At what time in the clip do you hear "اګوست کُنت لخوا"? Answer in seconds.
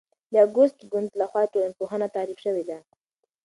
0.45-1.43